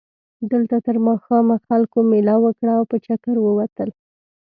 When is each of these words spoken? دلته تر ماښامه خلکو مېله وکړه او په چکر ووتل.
دلته 0.51 0.75
تر 0.85 0.95
ماښامه 1.07 1.55
خلکو 1.67 1.97
مېله 2.11 2.35
وکړه 2.41 2.71
او 2.79 2.83
په 2.91 2.97
چکر 3.05 3.35
ووتل. 3.41 3.89